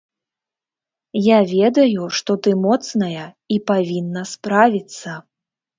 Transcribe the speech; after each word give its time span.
Я 1.25 1.37
ведаю, 1.51 2.09
што 2.21 2.39
ты 2.47 2.57
моцная 2.65 3.25
і 3.55 3.61
павінна 3.73 4.21
справіцца. 4.35 5.09